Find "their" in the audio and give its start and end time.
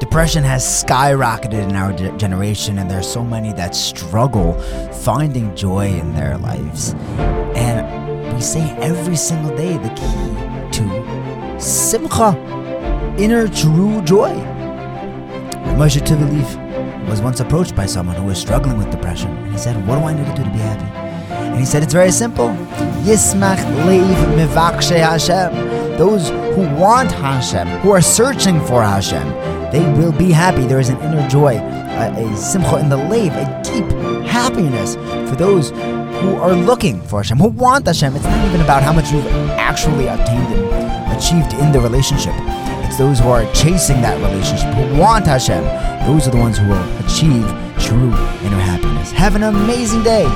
6.14-6.36